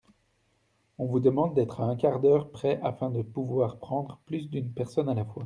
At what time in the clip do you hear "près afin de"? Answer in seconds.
2.49-3.21